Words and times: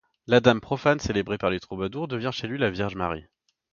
La 0.25 0.39
dame 0.39 0.61
profane 0.61 0.99
célébrée 0.99 1.37
par 1.37 1.51
les 1.51 1.59
troubadours 1.59 2.07
devient 2.07 2.31
chez 2.33 2.47
lui 2.47 2.57
la 2.57 2.71
Vierge 2.71 2.95
Marie. 2.95 3.27